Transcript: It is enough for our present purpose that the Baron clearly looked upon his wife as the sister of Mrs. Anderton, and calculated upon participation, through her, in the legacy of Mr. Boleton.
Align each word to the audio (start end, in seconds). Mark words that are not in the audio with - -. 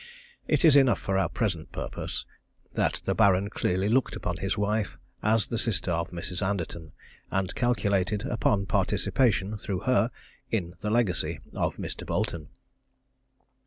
It 0.47 0.65
is 0.65 0.75
enough 0.75 0.97
for 0.99 1.15
our 1.15 1.29
present 1.29 1.71
purpose 1.71 2.25
that 2.73 3.03
the 3.05 3.13
Baron 3.13 3.51
clearly 3.51 3.87
looked 3.87 4.15
upon 4.15 4.37
his 4.37 4.57
wife 4.57 4.97
as 5.21 5.47
the 5.49 5.59
sister 5.59 5.91
of 5.91 6.09
Mrs. 6.09 6.41
Anderton, 6.41 6.93
and 7.29 7.53
calculated 7.53 8.23
upon 8.25 8.65
participation, 8.65 9.59
through 9.59 9.81
her, 9.81 10.09
in 10.49 10.73
the 10.81 10.89
legacy 10.89 11.39
of 11.53 11.75
Mr. 11.77 12.03
Boleton. 12.03 12.47